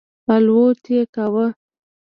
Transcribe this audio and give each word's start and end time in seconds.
الوت 0.35 0.81
یې 0.95 1.01
کاوه. 1.15 1.45